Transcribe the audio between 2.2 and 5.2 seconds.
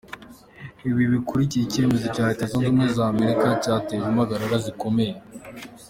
Leta Zunze Ubumwe za Amerika cyateje impagarara zikomeye.